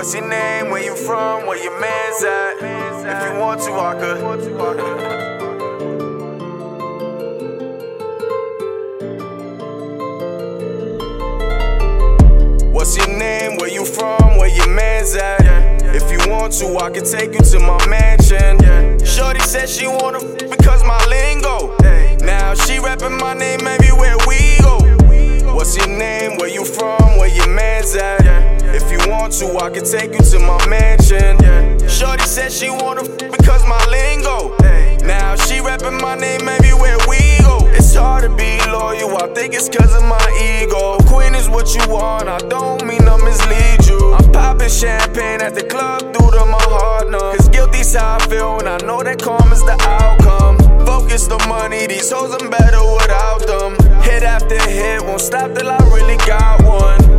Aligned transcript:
What's 0.00 0.14
your 0.14 0.26
name? 0.26 0.70
Where 0.70 0.82
you 0.82 0.96
from? 0.96 1.46
Where 1.46 1.62
your 1.62 1.78
man's 1.78 2.24
at? 2.24 2.56
If 3.04 3.34
you 3.34 3.38
want 3.38 3.60
to, 3.60 3.72
I 3.74 3.94
could. 4.00 4.22
What's 12.72 12.96
your 12.96 13.08
name? 13.08 13.58
Where 13.58 13.68
you 13.68 13.84
from? 13.84 14.38
Where 14.38 14.48
your 14.48 14.68
man's 14.68 15.14
at? 15.16 15.82
If 15.94 16.10
you 16.10 16.30
want 16.32 16.54
to, 16.54 16.78
I 16.78 16.88
can 16.88 17.04
take 17.04 17.34
you 17.34 17.40
to 17.40 17.60
my 17.60 17.86
mansion. 17.86 19.04
Shorty 19.04 19.40
said 19.40 19.68
she 19.68 19.86
wanna 19.86 20.24
f- 20.24 20.48
because 20.50 20.82
my 20.82 21.04
lingo. 21.08 21.76
Now 22.24 22.54
she 22.54 22.78
rapping 22.78 23.18
my 23.18 23.34
name 23.34 23.66
everywhere 23.66 24.16
want 29.30 29.60
to, 29.60 29.64
I 29.64 29.70
can 29.70 29.84
take 29.84 30.12
you 30.12 30.18
to 30.18 30.38
my 30.40 30.58
mansion. 30.68 31.38
Shorty 31.88 32.24
said 32.24 32.50
she 32.52 32.70
wanna 32.70 33.02
f- 33.02 33.30
because 33.30 33.64
my 33.66 33.84
lingo. 33.86 34.56
Now 35.06 35.36
she 35.36 35.60
rapping 35.60 36.00
my 36.00 36.16
name 36.16 36.48
everywhere 36.48 36.98
we 37.08 37.38
go. 37.40 37.58
It's 37.72 37.94
hard 37.94 38.24
to 38.24 38.28
be 38.30 38.58
loyal, 38.70 39.16
I 39.22 39.32
think 39.34 39.54
it's 39.54 39.68
cause 39.68 39.94
of 39.94 40.04
my 40.04 40.20
ego. 40.62 40.98
Queen 41.06 41.34
is 41.34 41.48
what 41.48 41.74
you 41.74 41.82
want, 41.88 42.28
I 42.28 42.38
don't 42.38 42.84
mean 42.84 43.04
to 43.04 43.18
mislead 43.18 43.86
you. 43.86 44.14
I'm 44.14 44.32
popping 44.32 44.68
champagne 44.68 45.40
at 45.40 45.54
the 45.54 45.64
club 45.64 46.12
due 46.12 46.30
to 46.30 46.44
my 46.46 46.62
heart 46.62 47.10
numb. 47.10 47.36
Cause 47.36 47.48
guilty's 47.48 47.94
how 47.94 48.16
I 48.16 48.26
feel, 48.26 48.58
and 48.58 48.68
I 48.68 48.78
know 48.78 49.02
that 49.02 49.20
calm 49.22 49.52
is 49.52 49.62
the 49.64 49.76
outcome. 49.82 50.58
Focus 50.86 51.26
the 51.26 51.38
money, 51.48 51.86
these 51.86 52.10
hoes 52.10 52.34
I'm 52.40 52.50
better 52.50 52.82
without 52.94 53.46
them. 53.46 53.72
Hit 54.02 54.22
after 54.22 54.60
hit, 54.68 55.02
won't 55.02 55.20
stop 55.20 55.54
till 55.54 55.68
I 55.68 55.78
really 55.94 56.16
got 56.26 56.62
one. 56.64 57.09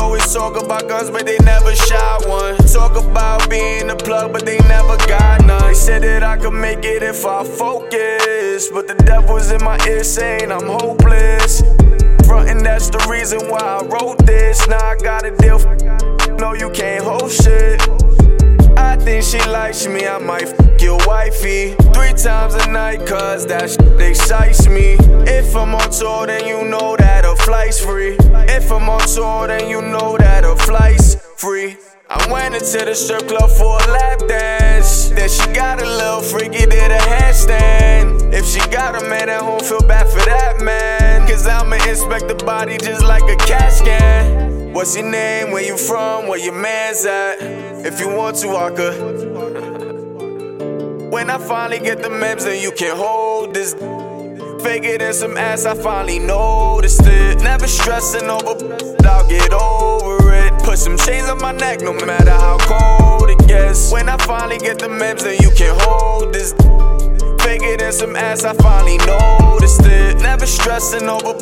Always 0.00 0.32
talk 0.32 0.56
about 0.56 0.88
guns, 0.88 1.10
but 1.10 1.26
they 1.26 1.36
never 1.44 1.74
shot 1.74 2.26
one. 2.26 2.56
Talk 2.56 2.96
about 2.96 3.50
being 3.50 3.88
the 3.88 3.96
plug, 3.96 4.32
but 4.32 4.46
they 4.46 4.56
never 4.60 4.96
got 5.06 5.44
none. 5.44 5.62
They 5.62 5.74
said 5.74 6.02
that 6.02 6.22
I 6.22 6.38
could 6.38 6.54
make 6.54 6.84
it 6.84 7.02
if 7.02 7.26
I 7.26 7.44
focus. 7.44 8.68
But 8.68 8.88
the 8.88 8.94
devil's 8.94 9.50
in 9.50 9.62
my 9.62 9.78
ear 9.86 10.02
saying 10.02 10.50
I'm 10.50 10.66
hopeless. 10.66 11.62
Frontin', 12.26 12.62
that's 12.62 12.88
the 12.88 13.06
reason 13.10 13.40
why 13.50 13.60
I 13.60 13.84
wrote 13.84 14.24
this. 14.24 14.66
Now 14.66 14.82
I 14.82 14.96
got 14.96 15.26
a 15.26 15.36
deal. 15.36 15.58
No, 16.38 16.54
you 16.54 16.70
can't 16.70 17.04
hold 17.04 17.30
shit. 17.30 17.80
I 18.78 18.96
think 18.96 19.22
she 19.22 19.38
likes 19.50 19.86
me, 19.86 20.06
I 20.06 20.18
might 20.18 20.44
f 20.44 20.80
your 20.80 20.98
wifey 21.06 21.74
three 21.92 22.14
times 22.14 22.54
a 22.54 22.70
night, 22.70 23.06
cause 23.06 23.46
that 23.48 23.68
shit 23.68 24.00
excites 24.00 24.66
me. 24.66 24.96
If 25.28 25.54
I'm 25.54 25.74
on 25.74 25.90
tour, 25.90 26.26
then 26.26 26.46
you 26.46 26.64
know 26.64 26.96
that 26.96 27.26
a 27.26 27.36
flight's 27.36 27.78
free. 27.84 28.16
Tour, 29.14 29.48
then 29.48 29.68
you 29.68 29.82
know 29.82 30.16
that 30.18 30.44
a 30.44 30.54
flight's 30.54 31.16
free. 31.36 31.76
I 32.08 32.30
went 32.30 32.54
into 32.54 32.84
the 32.84 32.94
strip 32.94 33.26
club 33.26 33.50
for 33.50 33.82
a 33.82 33.86
lap 33.90 34.20
dance. 34.28 35.08
Then 35.08 35.28
she 35.28 35.44
got 35.52 35.82
a 35.82 35.84
little 35.84 36.20
freaky, 36.20 36.64
did 36.66 36.92
a 36.92 36.98
handstand. 36.98 38.32
If 38.32 38.46
she 38.46 38.60
got 38.70 38.94
a 39.02 39.08
man 39.08 39.28
at 39.28 39.42
home, 39.42 39.60
feel 39.60 39.80
bad 39.80 40.08
for 40.08 40.24
that 40.26 40.60
man. 40.60 41.26
Cause 41.28 41.46
I'ma 41.46 41.76
inspect 41.88 42.28
the 42.28 42.36
body 42.44 42.78
just 42.78 43.02
like 43.04 43.24
a 43.24 43.36
CAT 43.36 43.72
scan. 43.72 44.72
What's 44.72 44.96
your 44.96 45.10
name? 45.10 45.50
Where 45.50 45.64
you 45.64 45.76
from? 45.76 46.28
Where 46.28 46.38
your 46.38 46.54
man's 46.54 47.04
at? 47.04 47.38
If 47.84 47.98
you 47.98 48.08
want 48.08 48.36
to, 48.38 48.50
I 48.50 48.70
could. 48.70 49.30
When 51.10 51.30
I 51.30 51.38
finally 51.38 51.80
get 51.80 52.02
the 52.02 52.10
memes, 52.10 52.44
then 52.44 52.62
you 52.62 52.70
can 52.70 52.96
hold 52.96 53.54
this. 53.54 53.74
Fake 54.62 54.84
it 54.84 55.00
in 55.00 55.14
some 55.14 55.36
ass, 55.36 55.64
I 55.64 55.74
finally 55.74 56.18
noticed 56.18 57.02
it. 57.04 57.40
Never 57.42 57.66
stressing 57.66 58.28
over, 58.28 58.76
I'll 59.06 59.28
get 59.28 59.52
over 59.52 60.34
it. 60.34 60.52
Put 60.62 60.78
some 60.78 60.98
chains 60.98 61.28
on 61.28 61.38
my 61.38 61.52
neck, 61.52 61.80
no 61.80 61.92
matter 61.92 62.30
how 62.30 62.58
cold 62.58 63.30
it 63.30 63.48
gets. 63.48 63.90
When 63.90 64.08
I 64.08 64.16
finally 64.18 64.58
get 64.58 64.78
the 64.78 64.88
memes, 64.88 65.24
then 65.24 65.38
you 65.40 65.50
can 65.50 65.74
hold 65.80 66.34
this. 66.34 66.52
Fake 67.42 67.62
it 67.62 67.80
in 67.80 67.92
some 67.92 68.16
ass, 68.16 68.44
I 68.44 68.52
finally 68.54 68.98
noticed 68.98 69.86
it. 69.86 70.18
Never 70.20 70.46
stressing 70.46 71.08
over, 71.08 71.32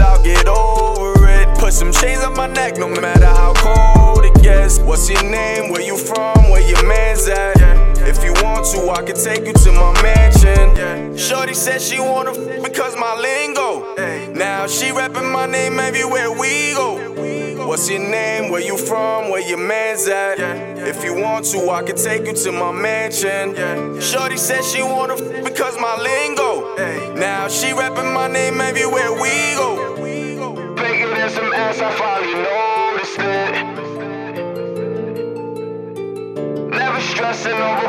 I'll 0.00 0.22
get 0.22 0.46
over 0.46 1.28
it. 1.28 1.58
Put 1.58 1.72
some 1.72 1.92
chains 1.92 2.22
on 2.22 2.36
my 2.36 2.46
neck, 2.46 2.76
no 2.76 2.88
matter 2.88 3.26
how 3.26 3.54
cold 3.54 4.24
it 4.24 4.42
gets. 4.42 4.78
What's 4.80 5.08
your 5.08 5.22
name? 5.22 5.45
Wanna 12.16 12.30
f- 12.30 12.62
because 12.62 12.96
my 12.96 13.14
lingo. 13.14 13.94
Now 14.32 14.66
she 14.66 14.90
rapping 14.90 15.30
my 15.30 15.44
name 15.46 15.78
everywhere 15.78 16.30
we 16.32 16.72
go. 16.72 16.88
What's 17.66 17.90
your 17.90 18.00
name? 18.00 18.50
Where 18.50 18.62
you 18.62 18.78
from? 18.78 19.28
Where 19.30 19.46
your 19.46 19.58
man's 19.58 20.08
at? 20.08 20.38
If 20.92 21.04
you 21.04 21.12
want 21.14 21.44
to, 21.52 21.58
I 21.70 21.82
can 21.82 21.96
take 21.96 22.26
you 22.26 22.32
to 22.32 22.52
my 22.52 22.72
mansion. 22.72 23.54
Shorty 24.00 24.38
said 24.38 24.64
she 24.64 24.82
wanna 24.82 25.14
f- 25.14 25.44
because 25.44 25.78
my 25.78 25.94
lingo. 26.08 26.74
Now 27.16 27.48
she 27.48 27.72
rapping 27.74 28.12
my 28.14 28.28
name 28.28 28.60
everywhere 28.62 29.12
we 29.12 29.54
go. 29.60 29.70
Bigger 30.74 31.08
than 31.16 31.28
some 31.30 31.52
ass, 31.52 31.78
I 31.80 31.90
finally 32.00 32.34
noticed 32.48 33.20
it. 33.36 33.52
Never 36.80 37.00
stressing 37.12 37.60
over, 37.70 37.88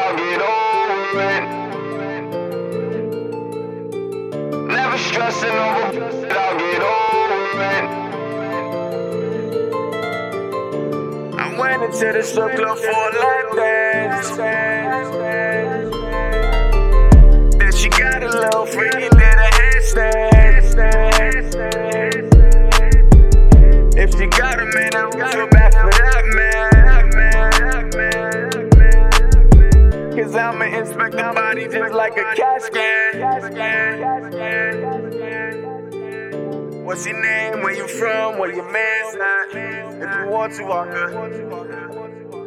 I'll 0.00 0.16
get 0.16 0.40
over 0.42 1.20
it. 1.38 1.61
Stressing 5.12 5.50
over, 5.50 6.04
I'll 6.32 6.58
get 6.58 6.82
over 6.82 7.62
it. 7.68 7.84
I 11.38 11.40
went 11.58 11.82
into 11.82 12.12
the 12.12 12.22
strip 12.22 12.56
club 12.56 12.78
for 12.78 12.90
a 12.90 13.10
lap 13.20 13.54
dance. 13.54 14.36
Then 17.58 17.72
she 17.72 17.88
got 17.90 18.22
a 18.22 18.28
little 18.28 18.64
freaky, 18.64 19.08
did 19.10 19.12
a 19.12 19.50
handstand. 19.58 20.32
If 23.94 24.10
she 24.18 24.26
got 24.28 24.58
a 24.60 24.64
man, 24.64 24.94
I 24.94 25.10
don't 25.10 25.30
feel 25.30 25.46
bad 25.48 25.74
for 25.74 25.90
that 25.90 26.24
man. 26.34 26.72
Cause 30.16 30.34
I'ma 30.36 30.64
inspect 30.64 31.12
the 31.12 31.32
body 31.34 31.68
just 31.68 31.94
like 31.94 32.16
a 32.16 32.34
CAT 32.34 32.62
scan. 32.62 33.12
What's 36.92 37.06
your 37.06 37.22
name? 37.22 37.62
Where 37.62 37.72
you 37.72 37.88
from? 37.88 38.38
Where 38.38 38.54
your 38.54 38.70
man's 38.70 39.14
at? 39.14 39.48
If 39.48 40.26
you 40.26 40.30
want 40.30 40.52
to, 40.56 40.64
I 40.70 40.84
could. 40.92 42.41